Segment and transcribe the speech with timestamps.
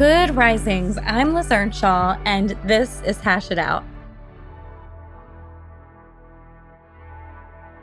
[0.00, 0.96] Good risings.
[1.04, 3.84] I'm Liz Earnshaw, and this is Hash It Out.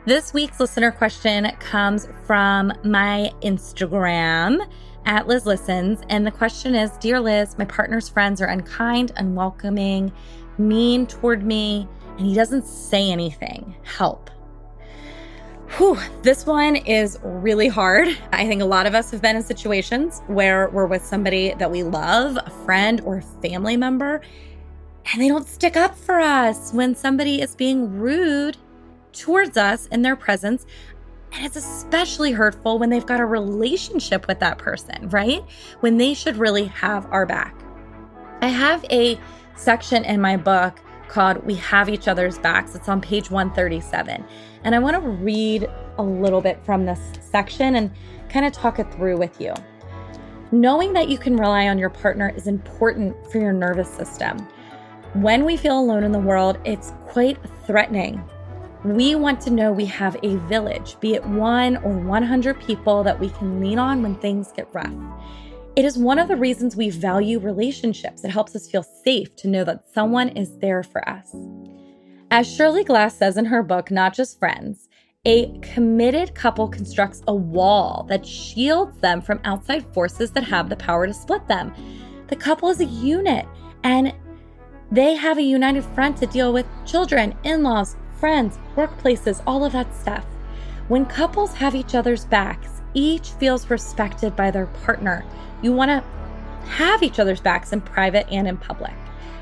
[0.04, 4.68] This week's listener question comes from my Instagram
[5.06, 6.00] at Liz Listens.
[6.08, 10.10] And the question is Dear Liz, my partner's friends are unkind, unwelcoming,
[10.58, 13.76] mean toward me, and he doesn't say anything.
[13.84, 14.28] Help.
[15.76, 18.08] Whew, this one is really hard.
[18.32, 21.70] I think a lot of us have been in situations where we're with somebody that
[21.70, 24.22] we love, a friend or a family member,
[25.12, 28.56] and they don't stick up for us when somebody is being rude
[29.12, 30.66] towards us in their presence.
[31.32, 35.44] And it's especially hurtful when they've got a relationship with that person, right?
[35.80, 37.54] When they should really have our back.
[38.40, 39.20] I have a
[39.54, 42.74] section in my book called We Have Each Other's Backs.
[42.74, 44.24] It's on page 137.
[44.64, 47.90] And I want to read a little bit from this section and
[48.28, 49.54] kind of talk it through with you.
[50.52, 54.38] Knowing that you can rely on your partner is important for your nervous system.
[55.14, 58.22] When we feel alone in the world, it's quite threatening.
[58.84, 63.18] We want to know we have a village, be it one or 100 people that
[63.18, 64.92] we can lean on when things get rough.
[65.78, 68.24] It is one of the reasons we value relationships.
[68.24, 71.32] It helps us feel safe to know that someone is there for us.
[72.32, 74.88] As Shirley Glass says in her book, Not Just Friends,
[75.24, 80.74] a committed couple constructs a wall that shields them from outside forces that have the
[80.74, 81.72] power to split them.
[82.26, 83.46] The couple is a unit
[83.84, 84.12] and
[84.90, 89.74] they have a united front to deal with children, in laws, friends, workplaces, all of
[89.74, 90.24] that stuff.
[90.88, 95.24] When couples have each other's backs, each feels respected by their partner.
[95.62, 96.04] You want to
[96.68, 98.92] have each other's backs in private and in public.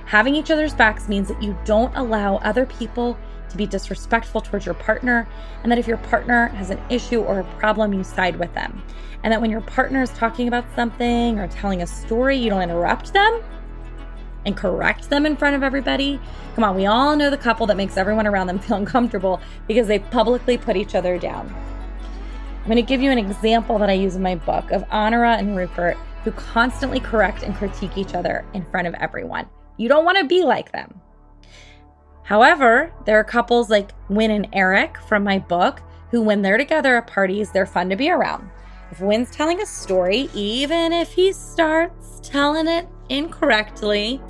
[0.07, 3.19] Having each other's backs means that you don't allow other people
[3.49, 5.29] to be disrespectful towards your partner,
[5.63, 8.83] and that if your partner has an issue or a problem, you side with them.
[9.23, 12.63] And that when your partner is talking about something or telling a story, you don't
[12.63, 13.43] interrupt them
[14.45, 16.21] and correct them in front of everybody.
[16.55, 19.89] Come on, we all know the couple that makes everyone around them feel uncomfortable because
[19.89, 21.53] they publicly put each other down.
[22.67, 25.37] I'm going to give you an example that I use in my book of Honora
[25.37, 29.47] and Rupert, who constantly correct and critique each other in front of everyone.
[29.77, 31.01] You don't want to be like them.
[32.25, 36.97] However, there are couples like Win and Eric from my book who, when they're together
[36.97, 38.51] at parties, they're fun to be around.
[38.91, 44.21] If Win's telling a story, even if he starts telling it incorrectly,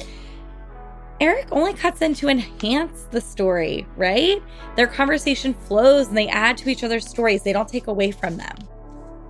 [1.18, 4.42] Eric only cuts in to enhance the story, right?
[4.76, 8.36] Their conversation flows and they add to each other's stories, they don't take away from
[8.36, 8.54] them.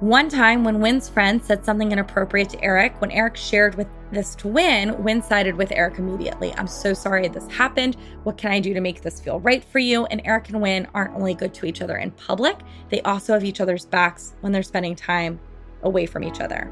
[0.00, 4.34] One time, when Win's friend said something inappropriate to Eric, when Eric shared with this
[4.36, 6.52] to Win, Win sided with Eric immediately.
[6.58, 7.96] I'm so sorry this happened.
[8.24, 10.04] What can I do to make this feel right for you?
[10.06, 12.58] And Eric and Win aren't only good to each other in public,
[12.90, 15.38] they also have each other's backs when they're spending time
[15.82, 16.70] away from each other.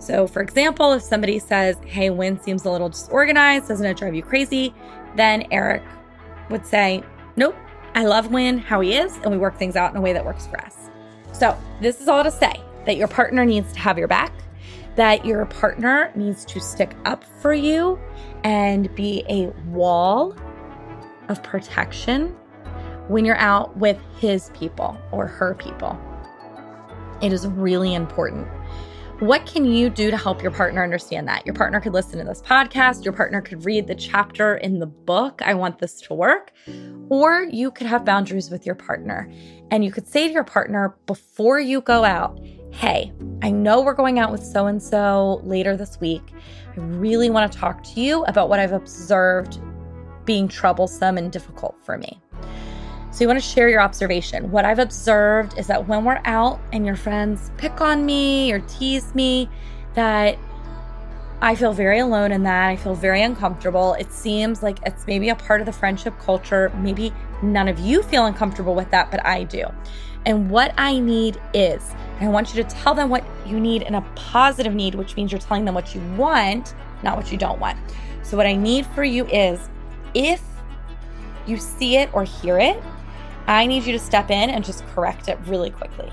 [0.00, 4.14] So, for example, if somebody says, Hey, Win seems a little disorganized, doesn't it drive
[4.14, 4.74] you crazy?
[5.14, 5.82] Then Eric
[6.48, 7.02] would say,
[7.36, 7.54] Nope,
[7.94, 10.24] I love Win how he is, and we work things out in a way that
[10.24, 10.90] works for us.
[11.32, 12.54] So, this is all to say
[12.86, 14.32] that your partner needs to have your back,
[14.96, 17.98] that your partner needs to stick up for you
[18.42, 20.34] and be a wall
[21.28, 22.34] of protection
[23.08, 25.98] when you're out with his people or her people.
[27.20, 28.48] It is really important.
[29.20, 31.44] What can you do to help your partner understand that?
[31.44, 34.86] Your partner could listen to this podcast, your partner could read the chapter in the
[34.86, 36.52] book, I want this to work,
[37.10, 39.30] or you could have boundaries with your partner.
[39.70, 42.40] And you could say to your partner before you go out,
[42.72, 46.22] Hey, I know we're going out with so and so later this week.
[46.74, 49.60] I really want to talk to you about what I've observed
[50.24, 52.18] being troublesome and difficult for me.
[53.12, 54.50] So, you want to share your observation.
[54.50, 58.60] What I've observed is that when we're out and your friends pick on me or
[58.60, 59.48] tease me,
[59.94, 60.38] that
[61.42, 62.68] I feel very alone in that.
[62.68, 63.94] I feel very uncomfortable.
[63.94, 66.70] It seems like it's maybe a part of the friendship culture.
[66.76, 67.12] Maybe
[67.42, 69.64] none of you feel uncomfortable with that, but I do.
[70.26, 71.82] And what I need is,
[72.20, 75.32] I want you to tell them what you need in a positive need, which means
[75.32, 77.78] you're telling them what you want, not what you don't want.
[78.22, 79.70] So, what I need for you is
[80.12, 80.42] if
[81.46, 82.82] you see it or hear it,
[83.50, 86.08] I need you to step in and just correct it really quickly.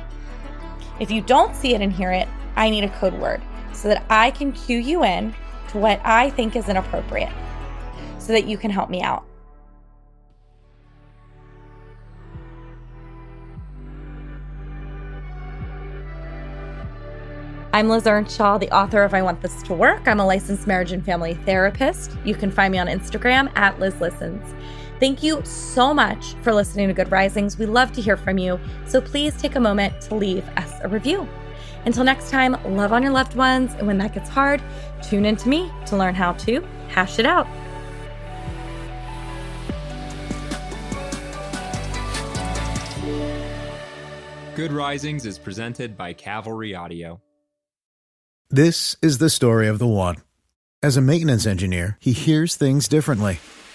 [1.00, 3.44] If you don't see it and hear it, I need a code word
[3.74, 5.36] so that I can cue you in
[5.70, 7.32] to what I think is inappropriate
[8.18, 9.24] so that you can help me out.
[17.72, 20.08] I'm Liz Earnshaw, the author of I Want This to Work.
[20.08, 22.18] I'm a licensed marriage and family therapist.
[22.26, 24.56] You can find me on Instagram at Liz Listens.
[25.00, 27.60] Thank you so much for listening to Good Risings.
[27.60, 30.88] We love to hear from you, so please take a moment to leave us a
[30.88, 31.28] review.
[31.86, 34.62] Until next time, love on your loved ones, and when that gets hard,
[35.04, 37.48] tune in to me to learn how to hash it out.
[44.56, 47.22] Good Risings is presented by Cavalry Audio.
[48.50, 50.16] This is the story of the one.
[50.82, 53.40] As a maintenance engineer, he hears things differently.